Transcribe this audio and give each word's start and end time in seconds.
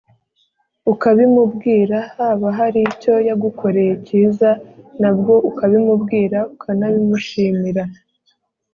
ukabimubwira, 0.93 1.97
haba 2.15 2.47
hari 2.57 2.79
icyo 2.91 3.13
yagukoreye 3.27 3.93
cyiza 4.05 4.49
nabwo 5.01 5.33
ukabimubwira 5.49 6.37
ukanabimushimira, 6.53 7.83